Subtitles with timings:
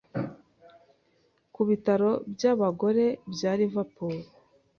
[1.53, 4.17] ku bitaro by'abagore bya Liverpool